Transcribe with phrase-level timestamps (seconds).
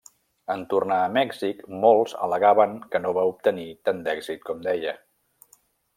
[0.53, 4.99] En tornar a Mèxic, molts al·legaven que no va obtenir tant d'èxit com deia.